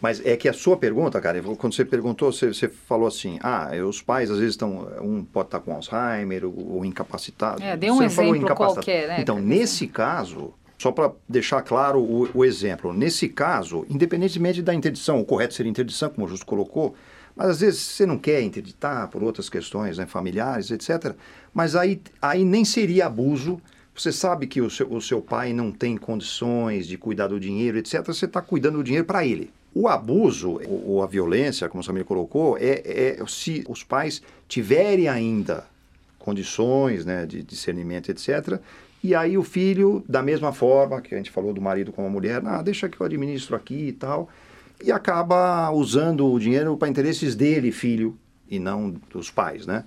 [0.05, 3.71] mas é que a sua pergunta, cara, quando você perguntou, você, você falou assim, ah,
[3.89, 7.63] os pais às vezes estão, um pode estar com Alzheimer ou, ou incapacitado.
[7.63, 8.85] É, dê um Você falou exemplo incapacitado.
[8.85, 9.17] qualquer, né?
[9.23, 15.23] Então, nesse caso, só para deixar claro o, o exemplo, nesse caso, independentemente da interdição,
[15.23, 16.95] o correto seria interdição, como o Justo colocou,
[17.35, 21.15] mas às vezes você não quer interditar por outras questões né, familiares, etc.
[21.55, 23.59] Mas aí, aí nem seria abuso.
[23.95, 27.79] Você sabe que o seu, o seu pai não tem condições de cuidar do dinheiro,
[27.79, 28.05] etc.
[28.05, 29.51] Você está cuidando do dinheiro para ele.
[29.75, 35.09] O abuso ou, a violência, como o Samir colocou, é, é se os pais tiverem
[35.09, 35.65] ainda
[36.19, 38.59] condições né, de discernimento, etc.
[39.03, 42.09] E aí o filho, da mesma forma que a gente falou do marido com a
[42.09, 44.29] mulher, ah, deixa que eu administro aqui e tal,
[44.83, 48.17] e acaba usando o dinheiro para interesses dele, filho,
[48.49, 49.85] e não dos pais, né?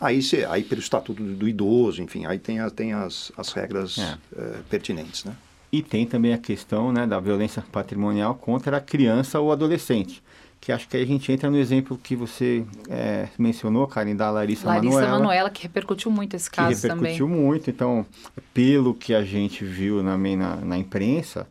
[0.00, 3.52] Aí, cê, aí pelo estatuto do, do idoso, enfim, aí tem, a, tem as, as
[3.52, 4.16] regras É.
[4.36, 5.34] eh, pertinentes, né?
[5.76, 10.22] E tem também a questão né, da violência patrimonial contra a criança ou adolescente.
[10.58, 14.30] Que acho que aí a gente entra no exemplo que você é, mencionou, Karen, da
[14.30, 15.18] Larissa, Larissa Manoela.
[15.18, 17.42] Manoela, que repercutiu muito esse que caso repercutiu também.
[17.42, 17.68] muito.
[17.68, 18.06] Então,
[18.54, 21.46] pelo que a gente viu na, na, na imprensa,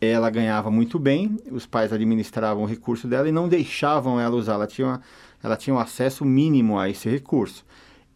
[0.00, 4.54] ela ganhava muito bem, os pais administravam o recurso dela e não deixavam ela usar.
[4.54, 5.02] Ela tinha,
[5.44, 7.62] ela tinha um acesso mínimo a esse recurso.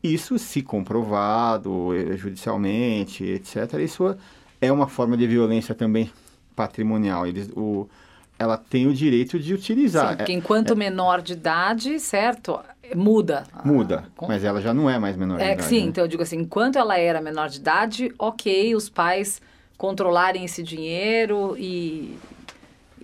[0.03, 4.17] Isso, se comprovado judicialmente, etc., isso
[4.61, 6.11] é uma forma de violência também
[6.55, 7.27] patrimonial.
[7.27, 7.89] Eles, o,
[8.39, 10.11] ela tem o direito de utilizar.
[10.11, 12.59] Sim, porque É- enquanto menor de idade, certo,
[12.95, 13.45] muda.
[13.65, 15.63] muda, Ah, mas ela já não é mais menor de É, idade.
[15.69, 15.87] sim, né?
[15.89, 19.41] então eu digo assim, enquanto ela era menor de idade, ok, os pais
[19.79, 22.19] controlarem esse dinheiro e,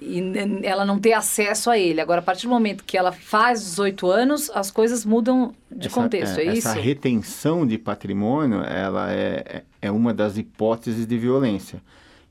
[0.01, 0.21] e
[0.63, 2.01] ela não ter acesso a ele.
[2.01, 5.95] Agora, a partir do momento que ela faz 18 anos, as coisas mudam de Essa-
[5.95, 6.69] contexto, é, isso?
[6.69, 11.81] Essa retenção de patrimônio, ela é, é uma das hipóteses de violência.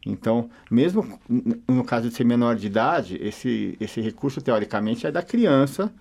[0.05, 1.19] Então, mesmo
[1.67, 5.91] no caso de ser menor de idade, esse, esse recurso, teoricamente, é da criança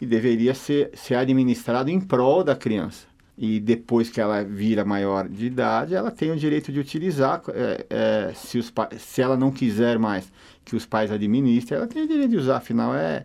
[0.00, 3.08] e deveria ser, ser administrado em prol da criança.
[3.36, 7.86] E depois que ela vira maior de idade, ela tem o direito de utilizar, é,
[7.88, 10.30] é, se, os se ela não quiser mais
[10.68, 13.24] que os pais administrem, ela tem o direito de usar, afinal, é,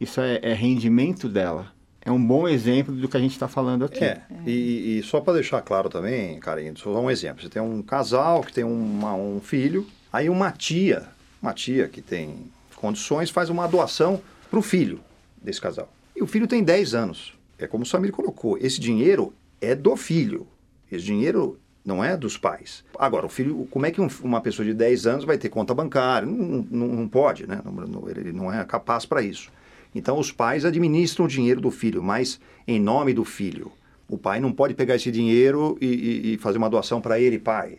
[0.00, 1.72] isso é, é rendimento dela.
[2.04, 4.02] É um bom exemplo do que a gente está falando aqui.
[4.04, 7.42] É, e, e só para deixar claro também, Carinho, só um exemplo.
[7.42, 11.04] Você tem um casal que tem uma- um filho, aí uma tia,
[11.40, 15.00] uma tia que tem condições, faz uma doação para o filho
[15.40, 15.88] desse casal.
[16.16, 17.32] E o filho tem 10 anos.
[17.56, 20.48] É como o Samir colocou, esse dinheiro é do filho.
[20.90, 22.84] Esse dinheiro não é dos pais.
[22.98, 25.74] Agora, o filho, como é que um- uma pessoa de 10 anos vai ter conta
[25.74, 26.26] bancária?
[26.26, 27.60] Não, não, não pode, né?
[27.64, 29.50] Não- ele não é capaz para isso.
[29.94, 33.70] Então, os pais administram o dinheiro do filho, mas em nome do filho.
[34.08, 37.38] O pai não pode pegar esse dinheiro e, e- e fazer uma doação para ele,
[37.38, 37.78] pai.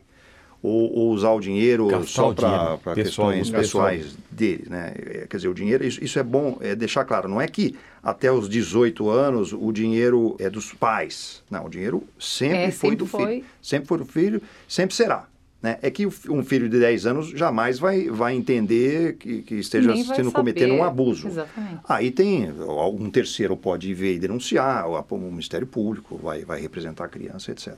[0.64, 3.88] Ou, ou usar o dinheiro Gastar só para questões pessoal.
[3.90, 4.94] pessoais dele, né?
[4.96, 7.28] É, Quer dizer, o dinheiro, isso, isso é bom é deixar claro.
[7.28, 11.44] Não é que até os 18 anos o dinheiro é dos pais.
[11.52, 13.26] Não, o dinheiro sempre É, foi sempre do foi.
[13.28, 13.46] filho.
[13.62, 15.28] Sempre foi do filho, sempre será.
[15.62, 15.78] Né?
[15.82, 20.06] É que um filho de 10 anos jamais vai, vai entender que, que esteja sendo
[20.14, 20.32] saber.
[20.32, 21.28] cometendo um abuso.
[21.28, 21.80] Exatamente.
[21.88, 26.60] Aí tem algum terceiro pode ir ver e denunciar, o, o Ministério Público vai, vai
[26.60, 27.76] representar a criança, etc.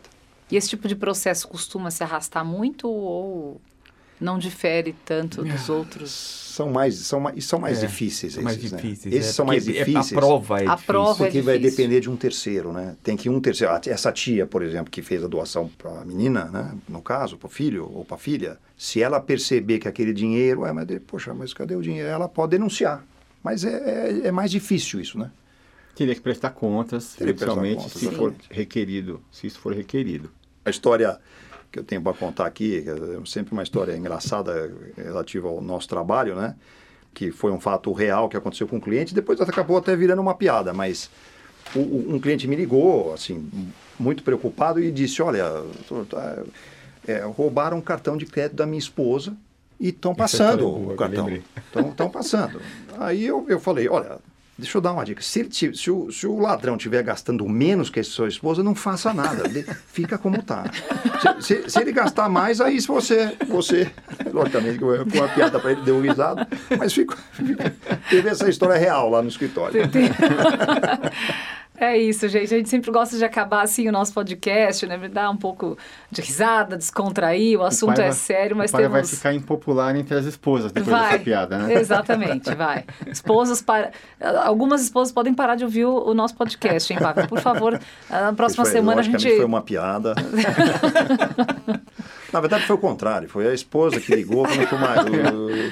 [0.51, 3.59] E esse tipo de processo costuma se arrastar muito ou
[4.21, 6.11] não difere tanto dos outros?
[6.55, 8.77] São mais, são mais, são mais É, difíceis são mais esses, né?
[8.77, 9.13] difíceis.
[9.13, 10.11] Esses é, são mais porque é- difíceis.
[10.13, 10.85] A prova é A difícil.
[10.85, 11.77] prova é Porque vai difícil.
[11.77, 12.95] depender de um terceiro, né?
[13.03, 13.73] Tem que um terceiro.
[13.73, 16.77] ah, Essa tia, por exemplo, que fez a doação para a menina, né?
[16.87, 20.65] No caso, para o filho ou para a filha, se ela perceber que aquele dinheiro,
[20.65, 22.07] é, mas de- poxa, mas cadê o dinheiro?
[22.07, 23.03] Ela pode denunciar.
[23.43, 25.29] Mas é, é, é mais difícil isso, né?
[25.95, 27.15] Teria que prestar contas,
[27.77, 30.29] contas, se for requerido, se isso for requerido.
[30.63, 31.17] A história
[31.71, 36.35] que eu tenho para contar aqui, é sempre uma história engraçada relativa ao nosso trabalho,
[36.35, 36.55] né?
[37.13, 40.35] Que foi um fato real que aconteceu com um cliente, depois acabou até virando uma
[40.35, 41.09] piada, mas
[41.75, 43.49] o- o- um cliente me ligou, assim,
[43.99, 45.45] muito preocupado e disse, olha,
[46.09, 46.43] tá,
[47.07, 49.35] é, roubaram um cartão de crédito da minha esposa
[49.79, 51.25] e estão passando é boa, o cartão.
[51.89, 52.61] Estão passando.
[52.99, 54.17] Aí eu, eu falei, olha,
[54.57, 55.21] deixa eu dar uma dica.
[55.21, 58.73] Se, ele se, o, se o ladrão estiver gastando menos que a sua esposa, não
[58.75, 59.43] faça nada.
[59.91, 60.63] Fica como está.
[61.39, 63.91] Se, se- se ele gastar mais, aí se você, você
[64.31, 64.85] logicamente, com
[65.17, 66.45] uma piada para ele, deu um risado,
[66.77, 67.17] mas ficou,
[68.09, 69.81] teve essa história real lá no escritório.
[71.77, 72.53] É isso, gente.
[72.53, 74.97] A gente sempre gosta de acabar assim o nosso podcast, né?
[75.09, 75.77] Dar um pouco
[76.09, 77.59] de risada, descontrair.
[77.59, 78.93] O assunto pai é vai- sério, mas o pai temos.
[78.93, 81.11] vai ficar impopular entre as esposas depois Vai.
[81.11, 81.73] dessa piada, né?
[81.73, 82.85] Exatamente, vai.
[83.07, 83.91] Esposas para...
[84.43, 87.27] Algumas esposas podem parar de ouvir o, o nosso podcast, hein, Pavel?
[87.27, 89.35] Por favor, na próxima Foi- semana a gente.
[89.35, 90.15] foi uma piada.
[92.31, 95.03] Na verdade foi o contrário, foi a esposa que ligou falando que o, ma-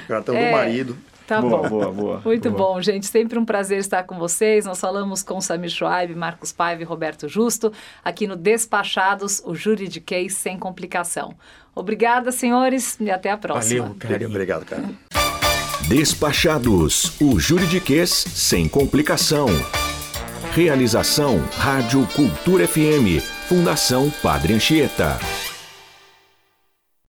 [0.08, 0.46] cartão É.
[0.46, 0.96] do marido.
[1.26, 1.68] Tá boa, bom.
[1.68, 2.22] boa, boa.
[2.24, 2.74] Muito Boa.
[2.74, 3.06] bom, gente.
[3.06, 4.66] Sempre um prazer estar com vocês.
[4.66, 7.72] Nós falamos com Samir Schwaib, Marcos Paiva e Roberto Justo,
[8.04, 11.34] aqui no Despachados, o júri de case sem complicação.
[11.74, 13.82] Obrigada, senhores, e até a próxima.
[13.82, 14.28] Valeu, carinho.
[14.28, 14.84] Obrigado, cara.
[15.88, 19.46] Despachados, o juridiquês sem complicação.
[20.52, 25.18] Realização Rádio Cultura FM, Fundação Padre Anchieta.